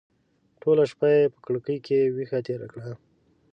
ټوله 0.61 0.83
شپه 0.91 1.07
یې 1.15 1.31
په 1.33 1.39
کړکۍ 1.45 1.77
کې 1.85 1.97
ویښه 2.15 2.39
تېره 2.47 2.67
کړه. 2.73 2.91